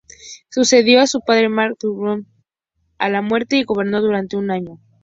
[0.49, 2.25] Sucedió a su padre Marduk-apla-iddina I
[2.97, 4.79] a su muerte, y gobernó durante un año.